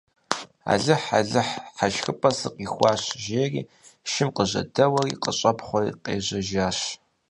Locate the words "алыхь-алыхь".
0.71-1.55